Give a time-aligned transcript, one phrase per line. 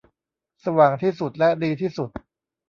[0.63, 2.09] สว่างที่สุดและดีที่สุด